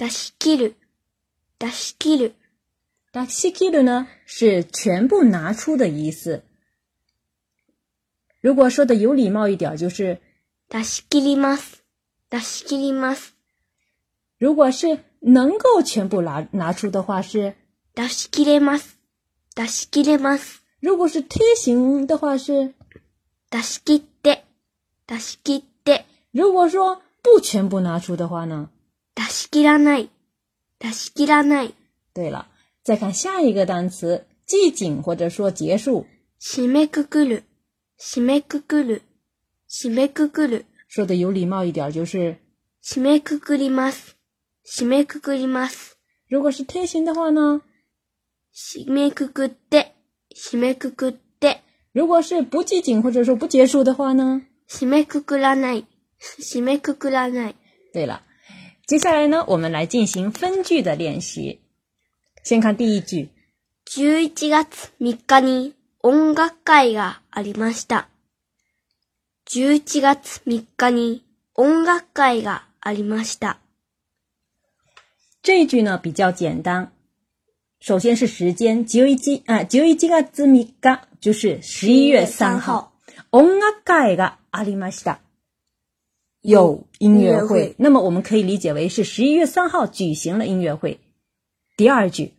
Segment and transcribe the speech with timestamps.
[0.00, 0.76] 出し切る、
[1.58, 2.34] 出し切る、
[3.12, 6.42] 出し切る呢，是全部拿出的意思。
[8.40, 10.22] 如果说的有礼貌一点，就是
[10.70, 11.82] 出し切ります、
[12.30, 13.34] 出し切ります。
[14.38, 17.54] 如果是能够全部拿拿出的话，是
[17.94, 18.96] 出し切ります、
[19.54, 20.60] 出し切ります。
[20.80, 22.72] 如果是梯形的话，是
[23.50, 24.44] 出し切って、
[25.06, 28.70] 出し切如果说不全部拿出的话呢？
[29.14, 30.10] 出し切らない、
[30.78, 31.74] 出し切らない。
[32.14, 32.46] 对了，
[32.84, 36.06] 再看下一个单词，寂静或者说结束。
[36.40, 37.44] 閉めくくる、
[37.98, 39.02] 閉めくくる、
[39.68, 40.64] 閉めくくる。
[40.88, 42.36] 说的有礼貌一点就是。
[42.82, 44.16] 閉めくくります、
[44.64, 45.96] 閉めくくります。
[46.28, 47.60] 如果是贴心的话呢？
[48.54, 49.94] 閉めくくって、
[50.34, 51.60] 閉めくくって。
[51.92, 54.42] 如果是不寂静或者说不结束的话呢？
[54.66, 55.86] 閉めくくらない、
[56.38, 57.54] 閉めくくらない。
[57.92, 58.22] 对了。
[58.90, 61.60] 接下来呢，我们来进行分句的练习。
[62.42, 63.28] 先看第一句：
[63.86, 68.08] 十一月三日，音楽会がありました。
[69.46, 71.22] 十一月三日，
[71.54, 73.58] 音楽会がありました。
[75.40, 76.90] 这句呢比较简单，
[77.78, 80.64] 首先是时间：十一啊，十一月三日，
[81.20, 82.92] 就是十一月三号，
[83.30, 85.20] 音楽会がありました。
[86.42, 90.98] 有音乐会，那么我们可以理解为是十一月三号举行了音乐会。
[91.76, 92.32] 第二句，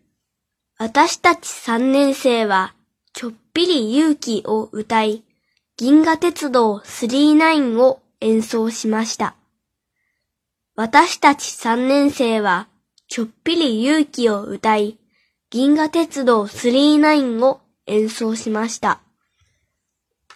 [0.79, 0.89] 私
[1.21, 2.71] たち三年生は
[3.13, 5.21] ちょっぴり勇気を歌い、
[5.77, 9.35] 銀河鉄道39を演奏しました。
[10.75, 12.67] 私たち三年生は
[13.07, 14.97] ちょっぴり勇気を歌い、
[15.51, 18.99] 銀河鉄道39を演奏しました。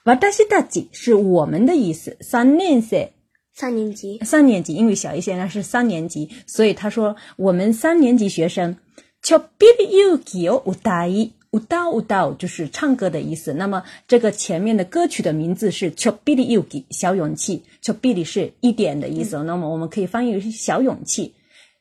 [0.04, 3.10] 私たち是我们的意思，三年生。
[3.58, 8.76] 三年级，三年级，因为小一现在是三年级，所以他说我们三年级学生
[9.24, 13.54] cho b i l i y u u d i 就是唱歌的意思。
[13.54, 19.42] 那么这个前面的歌曲的名字是 cho b i y u i 小勇气，cho b 是一点的意思。
[19.46, 21.34] 那么我们可以翻译为小勇气。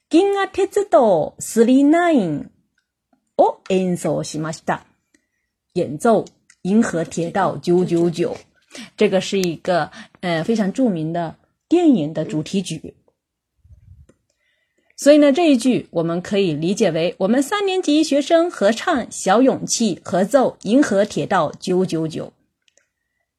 [0.08, 2.44] g i n a 道 three nine
[3.34, 4.08] 哦 e n s
[5.72, 6.24] 演奏
[6.62, 8.36] 银河铁道九九九，
[8.96, 9.90] 这个是一个
[10.20, 11.34] 呃非常著名的。
[11.68, 12.94] 电影的主题曲，
[14.96, 22.26] 所以呢，这一句我们可以理解为我们三年级学生合唱《小勇气》，合奏《银河铁道九九九》。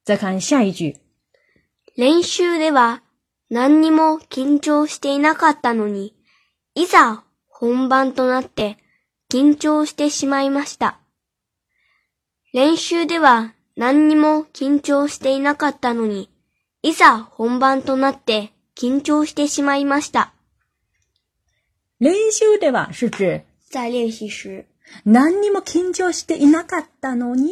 [0.04, 0.98] 再看下一句，
[1.96, 3.02] 練習では
[3.48, 6.16] 何にも緊張していなかったのに、
[6.74, 8.78] いざ本番となって
[9.30, 11.00] 緊張してしまいました。
[12.54, 16.35] 練習では何にも緊張していなかったのに。
[16.86, 20.34] いざ本番となって緊張してしまいました。
[22.00, 23.42] 練習では是指
[23.72, 24.64] 在練習時。
[25.04, 27.50] 何にも緊張していなかったのに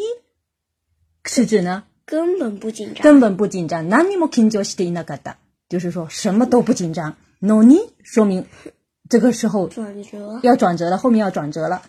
[1.26, 3.02] 是指呢根本不緊張。
[3.04, 3.82] 根本不緊張。
[3.82, 5.38] 何にも緊張していなかった。
[5.68, 7.16] 就是说什么都不緊張。
[7.42, 8.46] のに说明
[9.10, 11.82] 这个时候转折要转折了，后面要转折了。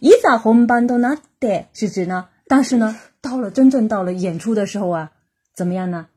[0.00, 5.12] いざ本番となって是指呢，但是呢，到了真正到了演出的时候啊，
[5.54, 6.08] 怎么样呢？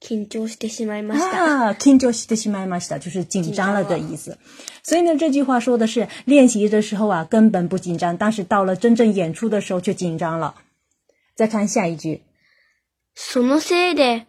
[0.00, 1.68] 緊張してしまいました。
[1.72, 4.38] 啊，緊張してしまいました，就是紧张了的意思。
[4.82, 10.54] 所以呢，这句话说的是练习的时候啊，根本不紧张，但是到了真正演出的时候却紧张了。
[11.36, 12.22] 再看下一句，
[13.14, 14.24] そのせいで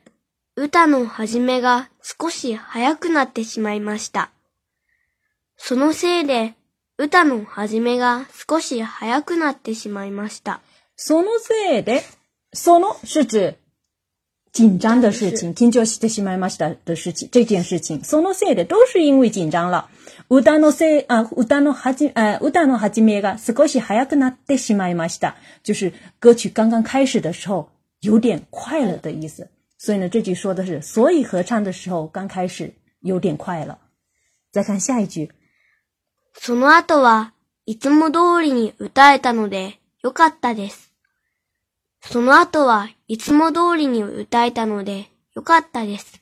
[0.56, 4.32] 歌の始めが少し早くなってしまいました。
[5.58, 6.56] そのせいで
[6.98, 10.60] 歌の始めが少し早くなってしまいました。
[10.98, 12.04] そのせいで、
[12.54, 13.56] その是指
[14.54, 19.90] 紧张的事情，听叫西德西麦马し达的事情，这件事情，所有的都是因为紧张了。
[20.28, 24.76] 乌达诺西啊，乌达诺哈吉啊，乌达诺哈吉米嘎，是可惜还ま跟他德西
[25.64, 27.70] 就是歌曲刚刚开始的时候
[28.02, 29.50] 有点快了的意思。
[29.78, 33.80] 所以呢，这句说的是，所以合唱的时候刚开始有点快了。
[34.52, 35.32] 再看下一句，
[36.38, 37.32] そのあは
[37.66, 40.91] いつも通りに歌えたので良かったです。
[42.04, 46.22] その後はいつも通りに歌えたので良かったです。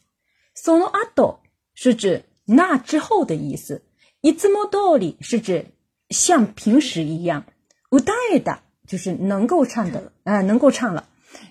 [0.54, 1.40] その後
[1.74, 3.82] 是指那之后的意思，
[4.22, 5.68] いつも通り是指
[6.10, 7.46] 像平时一样，
[7.92, 11.06] 歌えた就是能够唱的，啊，能够唱了，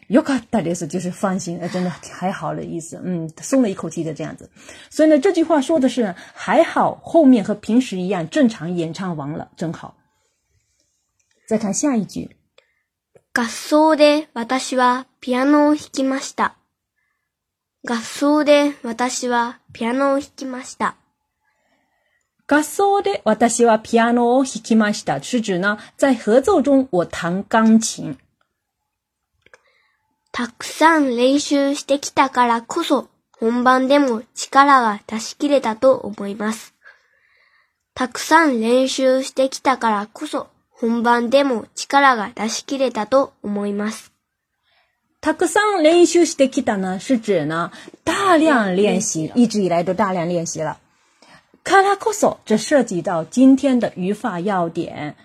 [0.08, 4.50] 良かったです就是放心，啊，真的还好的意思，嗯，松了一口气的这样子。
[4.90, 9.96] 所以呢，这句话说的是还好，后面和平时一样正常演唱完了，正好。
[11.48, 12.37] 再看下一句。
[13.34, 16.56] 合奏で私はピアノを弾きました。
[17.88, 20.96] 合奏で私はピアノを弾きました。
[22.48, 25.20] 合奏で私はピアノを弾きました。
[25.20, 28.16] 是指呢，在合奏中我弹钢琴。
[30.32, 33.08] たくさん練習してきたからこそ、
[33.38, 36.74] 本番でも力は出し切れたと思います。
[37.94, 40.48] たくさん練習してきたからこそ、
[40.80, 44.12] 本番でも力が出し切れたと思います。
[45.20, 47.72] たくさん練習してきたな、是指な
[48.04, 50.76] 大量练习一直以来都大量练习了。
[51.64, 55.16] からこそ，这涉及到今天的语法要点，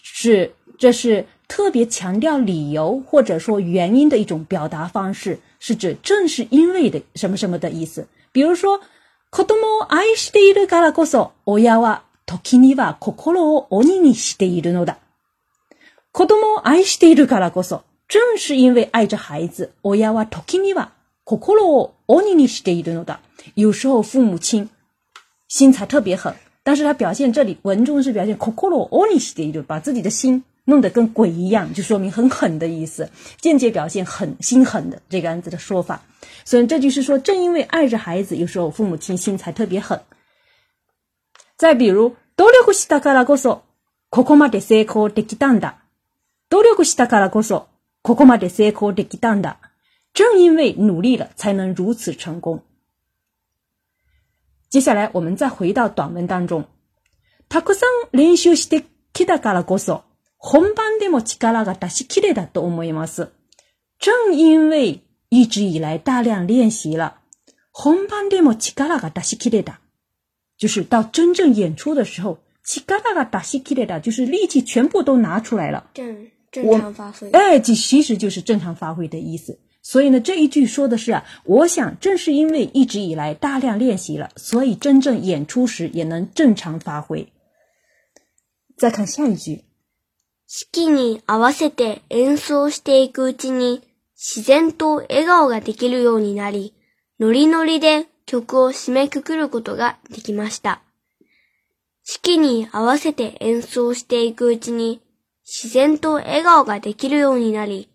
[0.00, 8.06] 是这是特别强调理由或者说原因的一种表达方式，是指正是因为的什么什么的意思。
[8.30, 8.80] 比如说，
[9.32, 12.02] 子供を愛しているからこそ、親は。
[12.30, 14.98] 時には心を鬼にしているのだ。
[16.12, 20.90] 子供を愛しているからこそ，正是因为爱着孩子，親は時には
[21.24, 23.18] 心を鬼にしているのだ。
[23.56, 24.68] 有时候父母亲
[25.48, 26.32] 心才特别狠，
[26.62, 33.10] 但是他表现这里文中是表现 o 心 o 鬼にしている，把自己的心弄得跟鬼一样，就说明很狠的意思，
[33.40, 36.00] 间接表现狠心狠的这个样子的说法。
[36.44, 40.00] 所以这就是说，正因为爱着孩子，有时候父母亲心才特别狠。
[41.58, 42.14] 再比如。
[42.40, 43.64] 努力したからこそ、
[44.08, 45.76] ここまで成功できたんだ。
[46.48, 47.68] 努力したからこそ、
[48.00, 49.58] ここまで成功できたんだ。
[50.14, 52.62] 正因为努力了，才能如此成功。
[54.70, 56.64] 接下来，我们再回到短文当中。
[57.50, 60.02] たくさん練習してきたからこそ、
[60.38, 63.28] 本番でも力が出しきれたと思います。
[63.98, 67.16] 正因为一直以来大量練習了，
[67.74, 69.78] 本番でも力が出しきれた。
[70.60, 72.38] 就是到真正演出的时候，
[72.86, 73.42] 嘎嘎哒哒
[73.86, 77.30] 哒就是力气全部都拿出来了，正正常发挥。
[77.30, 79.58] 哎，这其实就是正常发挥的意思。
[79.82, 87.32] 所以呢，这一句说的是啊，我想正是因为一直以来大量练习了，所以真正演出时也能正常发挥。
[88.76, 89.64] 再看下一句，
[90.46, 93.80] 适に合わせて演奏していくうちに、
[94.14, 96.74] 自然と笑顔ができるようになり、
[97.18, 98.09] のりのりで。
[98.26, 100.80] 曲を締めくくることができました。
[102.04, 105.00] 式に合わせて演奏していくうちに、
[105.46, 107.88] 自然と笑顔ができるようになり、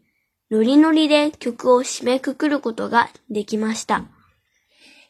[0.51, 4.03] ノリノリで曲を締めくくることができました。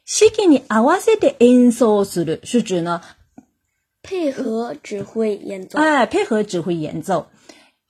[0.05, 3.01] 式に合わせて演奏する是指呢
[4.07, 5.79] 配合指揮演奏。
[5.79, 7.25] 哎、配合指挥演奏。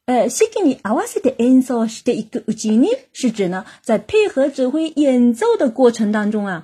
[0.08, 6.64] 呃，式に合わせて演奏していくうちに，是指呢，在配合指挥演奏的过程当中啊，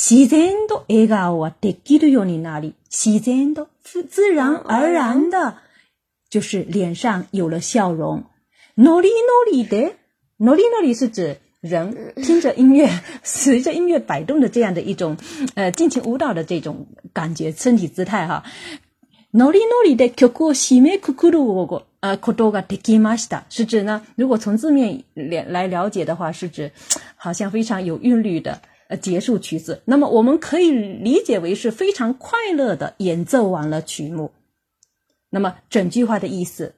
[0.00, 5.56] 喜真都哎噶我，的吉的要你那里，喜真都是自然而然的，
[6.30, 8.22] 就是脸上有了笑容。
[8.76, 9.94] 努力努力的，
[10.36, 12.88] 努力努力是指人听着音乐，
[13.24, 15.16] 随着音乐摆动的这样的一种，
[15.56, 18.44] 呃，尽情舞蹈的这种感觉，身体姿态哈。
[19.32, 24.00] 努力努力的曲库西梅库库鲁，呃，可多个 master 是指呢？
[24.14, 26.70] 如果从字面来来了解的话，是指
[27.16, 28.62] 好像非常有韵律的。
[28.88, 29.82] 呃，结束曲子。
[29.84, 34.32] 那么我们可以理解为是非常快乐的演奏完了曲目。
[35.30, 36.74] 那么整句话的意思，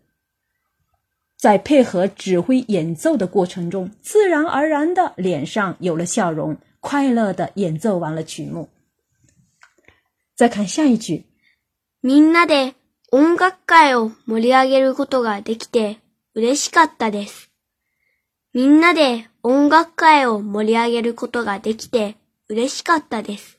[1.37, 8.69] 在配合指挥演奏的过程中，自然而然的脸上有了笑容，快乐的演奏完了曲目。
[10.37, 11.27] 再看下一句，
[12.03, 12.75] みんなで
[13.13, 15.99] 音楽会を盛り上げることができて
[16.35, 17.51] うしかったです。
[18.53, 22.17] みんなで音楽会を盛り上げることができて
[22.49, 23.59] 嬉しかったです。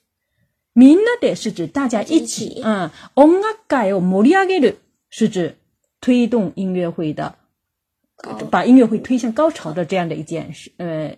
[0.76, 5.56] みんなで是指大家一起うん、音楽会を盛り上げる是指
[6.02, 7.36] 推動音乐会的，
[8.50, 11.12] 把音乐会推向高潮的这样的一件事，呃，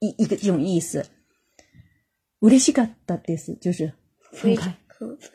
[0.00, 1.04] 一一个一种意思。
[2.42, 3.92] 嬉しかったです，就是
[4.32, 4.74] 分开。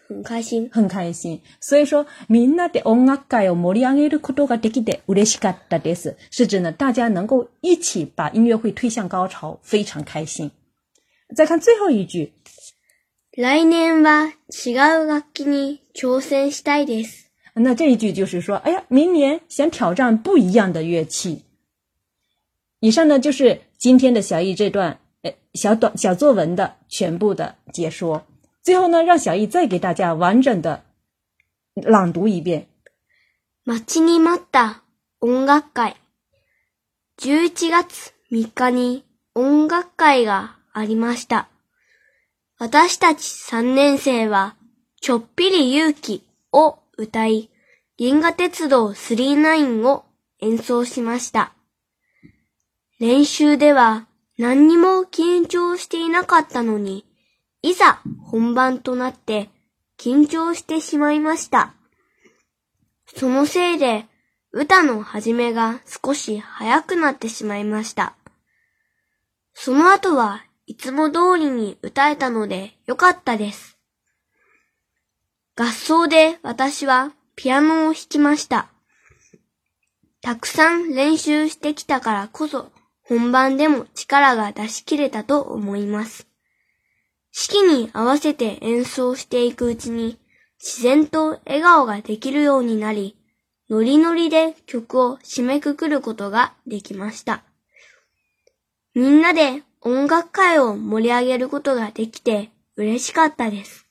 [0.08, 1.42] 很开心，很开心。
[1.60, 6.16] 所以说，みんなで音楽会を盛り上げることができて嬉しいかったです。
[6.32, 10.52] 是指呢，大家能够一起把音乐会推向高潮，非常开心。
[11.36, 12.34] 再看最后一句，
[13.36, 17.26] 来年は違う楽器に挑戦したいです。
[17.56, 21.44] 那这一句就是说，哎呀，明年想挑战不一样的乐器。
[22.82, 28.22] 以上呢，就是今天的小易这段呃小短小作文的全部的解说。
[28.66, 30.84] 最後呢，让小易再给大家完整的
[31.76, 32.68] 朗读一遍。
[33.64, 34.82] 待ちに待った
[35.22, 35.96] 音楽会。
[37.20, 39.04] 11月3日に
[39.36, 41.48] 音楽会がありました。
[42.58, 44.56] 私たち3年生は
[45.00, 47.52] ちょっぴり勇気を歌い、
[48.00, 50.06] 銀河鉄道39を
[50.42, 51.54] 演奏しました。
[53.00, 54.08] 練習では
[54.40, 57.06] 何にも緊張していなかったのに、
[57.68, 59.50] いざ本番となって
[60.00, 61.74] 緊張してしまいました。
[63.16, 64.06] そのせいで
[64.52, 68.16] 歌の始めが少し早くなってしまいました。
[69.56, 73.80] その後はいつも通りに歌えたのでよかったです。
[75.56, 78.68] 合奏で私はピアノを弾きました。
[80.22, 82.70] たくさん練習してきたからこそ
[83.02, 86.28] 本番でも力が出し切れたと思います。
[87.38, 90.18] 式に合わせて演奏していくうちに、
[90.58, 93.18] 自然と笑顔ができるようになり、
[93.70, 97.44] ノリノリで曲を締めくくることができました。
[98.94, 103.86] みんなで音楽会を盛り上げることができて嬉しかったです。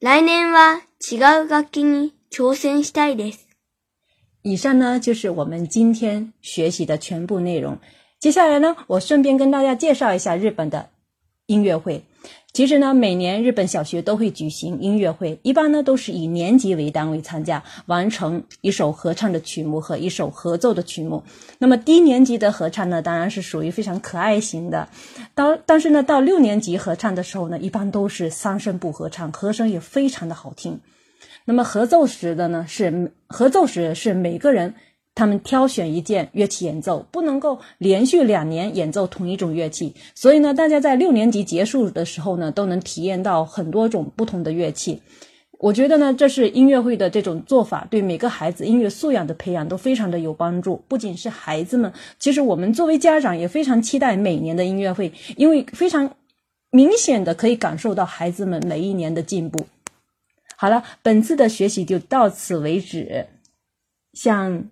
[0.00, 0.80] 来年は
[1.12, 3.46] 違う楽器に挑戦したいです。
[4.42, 7.78] 以上呢就是我们今天学习的全部内容。
[8.18, 10.88] 接下来呢，我顺便跟大家介绍一下日本的
[11.46, 12.02] 音乐会。
[12.52, 21.22] 其实呢，每年日本小学都会举行音乐会，一般呢都是以年级为单位参加，完成一首合唱的曲目和一首合奏的曲目。
[21.58, 24.88] 那么低年级的合唱呢，当然是属于非常可爱型的，
[25.34, 30.80] 到但是呢，到六年级合唱的时候呢，一般都是三声部合唱，和声也非常的好听。
[31.44, 34.74] 那么合奏时的呢，是合奏时是每个人。
[35.18, 45.02] 他们挑选一件乐器演奏，不能够连续两年演奏同一种乐器，所以呢，大家在六年级结束的时候呢，都能体验到很多种不同的乐器。
[45.58, 50.80] 我觉得呢，这是音乐会的这种做法，对每个孩子音乐素养的培养都非常的有帮助。
[50.86, 56.08] 不仅是孩子们，其实我们作为家长也非常期待每年的音乐会，因为非常
[56.70, 59.66] 明显的可以感受到孩子们每一年的进步。
[60.56, 63.26] 好了，本次的学习就到此为止，
[64.12, 64.68] 像。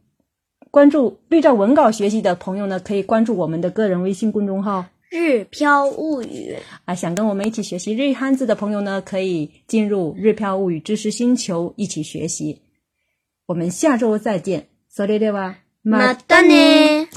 [0.76, 6.54] 关注对照文稿学习的朋友呢，可以关注我们的个人微信公众号“日飘物语”。
[6.84, 12.60] 啊，想跟我们一起学习日语汉字的朋友呢，可以进入“日飘物语”知识星球一起学习。
[13.46, 17.06] 我们下周再见 s れ r は、またね。
[17.10, 17.15] 马